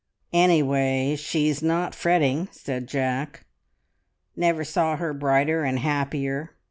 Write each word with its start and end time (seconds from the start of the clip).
"Anyway, 0.33 1.15
she's 1.15 1.61
not 1.61 1.93
fretting!" 1.93 2.47
said 2.51 2.87
Jack. 2.87 3.45
"Never 4.35 4.63
saw 4.63 4.95
her 4.97 5.13
brighter 5.13 5.63
and 5.63 5.77
happier. 5.77 6.55